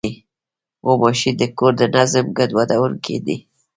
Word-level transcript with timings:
غوماشې 0.85 1.31
د 1.39 1.41
کور 1.57 1.73
د 1.77 1.83
نظم 1.95 2.25
ګډوډوونکې 2.37 3.17
دي. 3.25 3.37